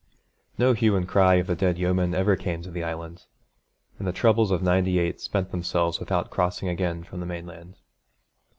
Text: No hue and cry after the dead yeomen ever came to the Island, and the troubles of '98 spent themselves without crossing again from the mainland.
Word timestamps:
No 0.57 0.73
hue 0.73 0.95
and 0.95 1.07
cry 1.07 1.35
after 1.37 1.53
the 1.53 1.55
dead 1.55 1.77
yeomen 1.77 2.15
ever 2.15 2.35
came 2.35 2.63
to 2.63 2.71
the 2.71 2.83
Island, 2.83 3.27
and 3.99 4.07
the 4.07 4.11
troubles 4.11 4.49
of 4.49 4.63
'98 4.63 5.21
spent 5.21 5.51
themselves 5.51 5.99
without 5.99 6.31
crossing 6.31 6.67
again 6.69 7.03
from 7.03 7.19
the 7.19 7.27
mainland. 7.27 7.77